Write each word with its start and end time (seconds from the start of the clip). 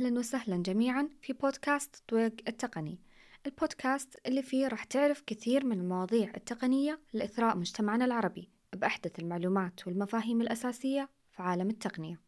أهلا 0.00 0.18
وسهلا 0.18 0.56
جميعا 0.56 1.08
في 1.22 1.32
بودكاست 1.32 2.02
طويق 2.08 2.34
التقني. 2.48 2.98
البودكاست 3.46 4.16
اللي 4.26 4.42
فيه 4.42 4.68
راح 4.68 4.84
تعرف 4.84 5.22
كثير 5.26 5.66
من 5.66 5.80
المواضيع 5.80 6.32
التقنية 6.36 7.00
لإثراء 7.12 7.56
مجتمعنا 7.56 8.04
العربي 8.04 8.48
بأحدث 8.72 9.18
المعلومات 9.18 9.86
والمفاهيم 9.86 10.40
الأساسية 10.40 11.08
في 11.30 11.42
عالم 11.42 11.70
التقنية. 11.70 12.20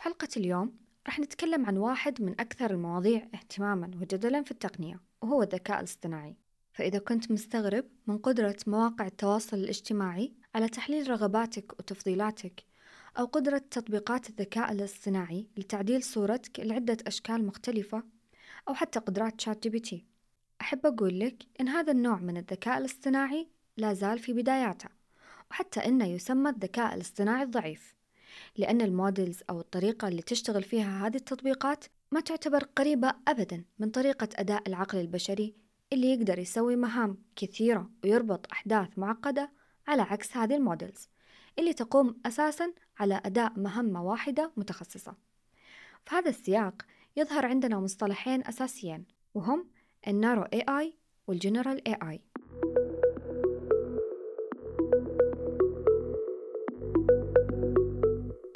حلقة 0.00 0.28
اليوم 0.36 0.72
راح 1.06 1.20
نتكلم 1.20 1.66
عن 1.66 1.76
واحد 1.76 2.22
من 2.22 2.40
أكثر 2.40 2.70
المواضيع 2.70 3.28
اهتماما 3.34 3.90
وجدلا 4.00 4.42
في 4.42 4.50
التقنية 4.50 5.00
وهو 5.22 5.42
الذكاء 5.42 5.78
الاصطناعي. 5.78 6.36
فإذا 6.80 6.98
كنت 6.98 7.30
مستغرب 7.30 7.84
من 8.06 8.18
قدرة 8.18 8.56
مواقع 8.66 9.06
التواصل 9.06 9.56
الاجتماعي 9.56 10.32
على 10.54 10.68
تحليل 10.68 11.10
رغباتك 11.10 11.72
وتفضيلاتك 11.78 12.64
أو 13.18 13.24
قدرة 13.24 13.62
تطبيقات 13.70 14.30
الذكاء 14.30 14.72
الاصطناعي 14.72 15.46
لتعديل 15.56 16.02
صورتك 16.02 16.60
لعدة 16.60 16.96
أشكال 17.06 17.46
مختلفة 17.46 18.02
أو 18.68 18.74
حتى 18.74 18.98
قدرات 18.98 19.40
ChatGPT 19.40 20.06
أحب 20.60 20.86
أقول 20.86 21.20
لك 21.20 21.36
إن 21.60 21.68
هذا 21.68 21.92
النوع 21.92 22.18
من 22.18 22.36
الذكاء 22.36 22.78
الاصطناعي 22.78 23.48
لا 23.76 23.94
زال 23.94 24.18
في 24.18 24.32
بداياته 24.32 24.88
وحتى 25.50 25.80
إنه 25.80 26.06
يسمى 26.06 26.50
الذكاء 26.50 26.94
الاصطناعي 26.94 27.42
الضعيف 27.42 27.94
لأن 28.56 28.80
ال 28.80 28.89
models 28.89 29.42
أو 29.50 29.60
الطريقة 29.60 30.08
اللي 30.08 30.22
تشتغل 30.22 30.62
فيها 30.62 31.06
هذه 31.06 31.16
التطبيقات 31.16 31.84
ما 32.12 32.20
تعتبر 32.20 32.64
قريبة 32.64 33.14
أبدا 33.28 33.64
من 33.78 33.90
طريقة 33.90 34.28
أداء 34.36 34.62
العقل 34.68 34.98
البشري 34.98 35.69
اللي 35.92 36.12
يقدر 36.12 36.38
يسوي 36.38 36.76
مهام 36.76 37.18
كثيرة 37.36 37.90
ويربط 38.04 38.52
أحداث 38.52 38.98
معقدة 38.98 39.50
على 39.88 40.02
عكس 40.02 40.36
هذه 40.36 40.56
ال 40.56 40.63
models 40.63 41.08
اللي 41.58 41.72
تقوم 41.72 42.20
أساسا 42.26 42.72
على 42.98 43.20
أداء 43.24 43.52
مهمة 43.58 44.04
واحدة 44.04 44.52
متخصصة. 44.56 45.14
في 46.06 46.14
هذا 46.14 46.28
السياق 46.28 46.82
يظهر 47.16 47.46
عندنا 47.46 47.80
مصطلحين 47.80 48.46
أساسيين 48.46 49.04
وهم 49.34 49.68
ال 50.08 50.13
narrow 50.13 50.44
AI 50.44 50.86
وال 51.26 51.38
general 51.38 51.82
AI 51.88 52.18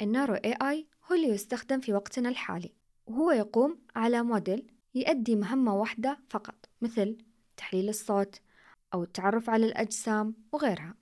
النارو 0.01 0.35
AI 0.35 0.85
هو 1.11 1.15
اللي 1.15 1.27
يستخدم 1.27 1.79
في 1.79 1.93
وقتنا 1.93 2.29
الحالي 2.29 2.73
وهو 3.07 3.31
يقوم 3.31 3.79
على 3.95 4.23
موديل 4.23 4.74
يؤدي 4.95 5.35
مهمة 5.35 5.75
واحدة 5.75 6.19
فقط 6.29 6.69
مثل 6.81 7.17
تحليل 7.57 7.89
الصوت 7.89 8.39
أو 8.93 9.03
التعرف 9.03 9.49
على 9.49 9.65
الأجسام 9.65 10.35
وغيرها. 10.51 10.95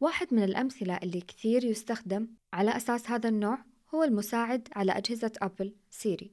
واحد 0.00 0.34
من 0.34 0.42
الأمثلة 0.42 0.96
اللي 0.96 1.20
كثير 1.20 1.64
يستخدم 1.64 2.28
على 2.52 2.76
أساس 2.76 3.10
هذا 3.10 3.28
النوع 3.28 3.58
هو 3.94 4.04
المساعد 4.04 4.68
على 4.76 4.92
أجهزة 4.92 5.32
أبل 5.42 5.74
سيري. 5.90 6.30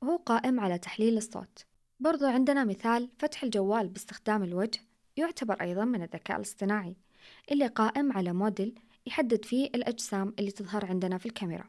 وهو 0.00 0.16
قائم 0.16 0.60
على 0.60 0.78
تحليل 0.78 1.16
الصوت. 1.16 1.64
برضو 2.00 2.26
عندنا 2.26 2.64
مثال 2.64 3.10
فتح 3.18 3.42
الجوال 3.42 3.88
باستخدام 3.88 4.42
الوجه 4.42 4.80
يعتبر 5.16 5.60
أيضا 5.60 5.84
من 5.84 6.02
الذكاء 6.02 6.36
الاصطناعي 6.36 6.96
اللي 7.52 7.66
قائم 7.66 8.12
على 8.12 8.32
موديل 8.32 8.78
يحدد 9.06 9.44
فيه 9.44 9.66
الأجسام 9.66 10.34
اللي 10.38 10.50
تظهر 10.50 10.86
عندنا 10.86 11.18
في 11.18 11.26
الكاميرا. 11.26 11.64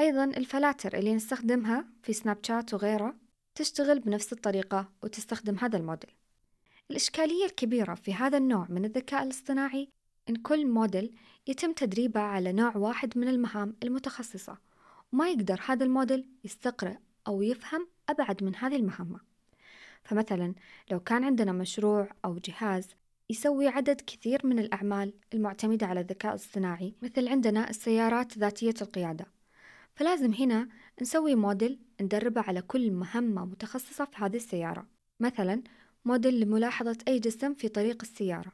أيضا 0.00 0.24
الفلاتر 0.24 0.98
اللي 0.98 1.14
نستخدمها 1.14 1.88
في 2.02 2.12
سناب 2.12 2.38
شات 2.42 2.74
وغيره 2.74 3.25
تشتغل 3.56 4.00
بنفس 4.00 4.32
الطريقة 4.32 4.88
وتستخدم 5.02 5.58
هذا 5.58 5.78
الموديل. 5.78 6.10
الإشكالية 6.90 7.44
الكبيرة 7.44 7.94
في 7.94 8.14
هذا 8.14 8.38
النوع 8.38 8.66
من 8.68 8.84
الذكاء 8.84 9.22
الاصطناعي 9.22 9.88
إن 10.28 10.36
كل 10.36 10.66
موديل 10.66 11.14
يتم 11.46 11.72
تدريبه 11.72 12.20
على 12.20 12.52
نوع 12.52 12.76
واحد 12.76 13.18
من 13.18 13.28
المهام 13.28 13.76
المتخصصة 13.82 14.58
وما 15.12 15.30
يقدر 15.30 15.60
هذا 15.66 15.84
الموديل 15.84 16.28
يستقرأ 16.44 16.96
أو 17.26 17.42
يفهم 17.42 17.88
أبعد 18.08 18.44
من 18.44 18.56
هذه 18.56 18.76
المهمة. 18.76 19.20
فمثلا 20.04 20.54
لو 20.90 21.00
كان 21.00 21.24
عندنا 21.24 21.52
مشروع 21.52 22.08
أو 22.24 22.38
جهاز 22.38 22.88
يسوي 23.30 23.68
عدد 23.68 24.00
كثير 24.00 24.46
من 24.46 24.58
الأعمال 24.58 25.12
المعتمدة 25.34 25.86
على 25.86 26.00
الذكاء 26.00 26.32
الاصطناعي 26.32 26.94
مثل 27.02 27.28
عندنا 27.28 27.70
السيارات 27.70 28.38
ذاتية 28.38 28.74
القيادة. 28.82 29.35
فلازم 29.96 30.32
هنا 30.32 30.68
نسوي 31.02 31.34
موديل 31.34 31.78
ندربه 32.00 32.40
على 32.40 32.62
كل 32.62 32.90
مهمة 32.90 33.44
متخصصة 33.44 34.04
في 34.04 34.16
هذه 34.16 34.36
السيارة. 34.36 34.86
مثلا 35.20 35.62
موديل 36.04 36.40
لملاحظة 36.40 36.98
أي 37.08 37.18
جسم 37.18 37.54
في 37.54 37.68
طريق 37.68 38.02
السيارة 38.02 38.52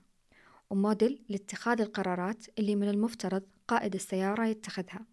وموديل 0.70 1.24
لاتخاذ 1.28 1.80
القرارات 1.80 2.46
اللي 2.58 2.76
من 2.76 2.88
المفترض 2.88 3.42
قائد 3.68 3.94
السيارة 3.94 4.46
يتخذها. 4.46 5.06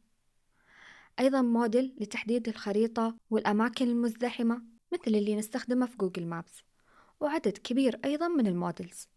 أيضا 1.19 1.41
موديل 1.41 1.95
لتحديد 1.99 2.47
الخريطة 2.47 3.15
والأماكن 3.29 3.87
المزدحمة 3.87 4.61
مثل 4.93 5.15
اللي 5.15 5.35
نستخدمه 5.35 5.85
في 5.85 5.97
Google 5.97 6.25
Maps 6.25 6.63
وعدد 7.19 7.57
كبير 7.57 7.99
أيضا 8.05 8.27
من 8.27 8.47
ال 8.47 8.55
models. 8.55 9.07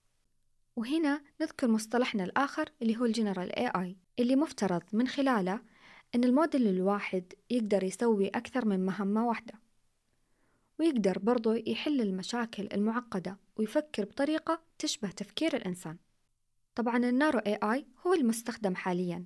وهنا 0.77 1.23
نذكر 1.41 1.69
مصطلحنا 1.69 2.25
الآخر 2.25 2.69
اللي 2.83 2.97
هو 2.97 3.05
ال 3.05 3.11
general 3.11 3.53
AI 3.53 3.97
اللي 4.19 4.37
مفترض 4.37 4.83
من 4.93 5.09
خلاله 5.09 5.72
أن 6.15 6.25
الموديل 6.25 6.69
الواحد 6.69 7.33
يقدر 7.51 7.85
يسوي 7.85 8.29
أكثر 8.29 8.65
من 8.65 8.87
مهمة 8.87 9.27
واحدة 9.29 9.55
ويقدر 10.79 11.19
برضو 11.19 11.53
يحل 11.53 12.01
المشاكل 12.01 12.69
المعقدة 12.73 13.37
ويفكر 13.57 14.05
بطريقة 14.05 14.61
تشبه 14.79 15.11
تفكير 15.11 15.57
الإنسان. 15.57 15.97
طبعا 16.75 16.97
ال 16.97 17.03
narrow 17.03 17.39
AI 17.41 17.85
هو 18.07 18.15
المستخدم 18.15 18.75
حاليا 18.75 19.25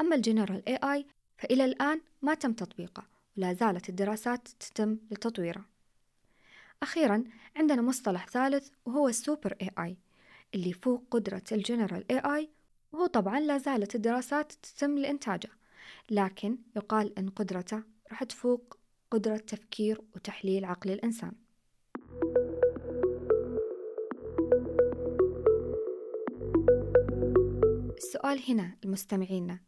أما 0.00 0.16
ال 0.16 0.22
general 0.22 0.62
AI 0.68 1.04
فإلى 1.38 1.64
الآن 1.64 2.00
ما 2.22 2.34
تم 2.34 2.52
تطبيقه 2.52 3.06
ولا 3.36 3.52
زالت 3.52 3.88
الدراسات 3.88 4.48
تتم 4.48 4.98
لتطويره. 5.10 5.64
أخيرا 6.82 7.24
عندنا 7.56 7.82
مصطلح 7.82 8.28
ثالث 8.28 8.68
وهو 8.86 9.08
السوبر 9.08 9.54
AI 9.62 9.90
اللي 10.54 10.72
فوق 10.72 11.04
قدرة 11.10 11.42
الجنرال 11.52 12.04
AI 12.12 12.46
وهو 12.92 13.06
طبعا 13.06 13.40
لا 13.40 13.58
زالت 13.58 13.94
الدراسات 13.94 14.52
تتم 14.52 14.98
لإنتاجه. 14.98 15.50
لكن 16.10 16.58
يقال 16.76 17.18
أن 17.18 17.28
قدرته 17.28 17.82
راح 18.10 18.24
تفوق 18.24 18.78
قدرة 19.10 19.36
تفكير 19.36 20.00
وتحليل 20.14 20.64
عقل 20.64 20.90
الإنسان 20.90 21.32
السؤال 27.98 28.50
هنا 28.50 28.76
المستمعين 28.84 29.58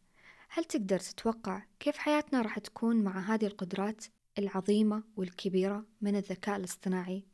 هل 0.49 0.63
تقدر 0.63 0.99
تتوقع 0.99 1.63
كيف 1.79 1.97
حياتنا 1.97 2.41
راح 2.41 2.59
تكون 2.59 3.03
مع 3.03 3.19
هذه 3.19 3.45
القدرات 3.45 4.05
العظيمة 4.37 5.03
والكبيرة 5.15 5.85
من 6.01 6.15
الذكاء 6.15 6.55
الاصطناعي؟ 6.55 7.25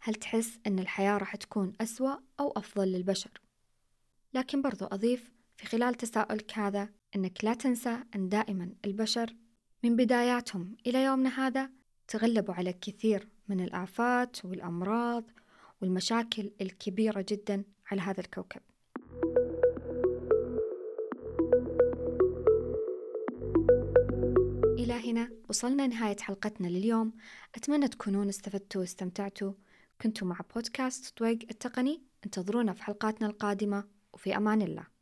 هل 0.00 0.14
تحس 0.14 0.58
أن 0.66 0.78
الحياة 0.78 1.18
راح 1.18 1.36
تكون 1.36 1.72
أسوأ 1.80 2.16
أو 2.40 2.52
أفضل 2.56 2.88
للبشر؟ 2.88 3.30
لكن 4.34 4.62
برضو 4.62 4.84
أضيف 4.84 5.32
في 5.56 5.66
خلال 5.66 5.94
تساؤلك 5.94 6.58
هذا 6.58 6.88
أنك 7.16 7.44
لا 7.44 7.54
تنسى 7.54 7.98
أن 8.14 8.28
دائما 8.28 8.72
البشر 8.84 9.34
من 9.84 9.96
بداياتهم 9.96 10.76
إلى 10.86 11.04
يومنا 11.04 11.46
هذا 11.46 11.70
تغلبوا 12.08 12.54
على 12.54 12.72
كثير 12.72 13.28
من 13.48 13.60
الآفات 13.60 14.44
والأمراض 14.44 15.24
والمشاكل 15.80 16.50
الكبيرة 16.60 17.24
جدا 17.28 17.64
على 17.90 18.00
هذا 18.00 18.20
الكوكب. 18.20 18.60
إلى 24.78 25.10
هنا 25.10 25.30
وصلنا 25.48 25.86
نهاية 25.86 26.16
حلقتنا 26.20 26.66
لليوم. 26.68 27.12
أتمنى 27.54 27.88
تكونون 27.88 28.28
استفدتوا 28.28 28.80
واستمتعتوا. 28.80 29.52
كنتوا 30.00 30.28
مع 30.28 30.40
بودكاست 30.54 31.18
طويق 31.18 31.38
التقني. 31.50 32.02
انتظرونا 32.24 32.72
في 32.72 32.82
حلقاتنا 32.82 33.26
القادمة. 33.26 33.84
وفي 34.12 34.36
أمان 34.36 34.62
الله. 34.62 34.99